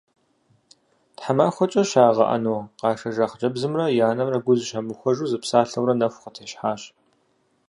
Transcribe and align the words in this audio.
Тхьэмахуэкӏэ 1.15 1.83
щагъэӏэну 1.89 2.61
къашэжа 2.79 3.25
хъыджэбзымрэ 3.29 3.85
и 3.91 3.99
анэмрэ 4.09 4.37
гу 4.45 4.53
зыщамыхуэжу 4.57 5.29
зэпсалъэурэ 5.31 5.93
нэху 5.99 6.21
къатещхьащ. 6.23 6.81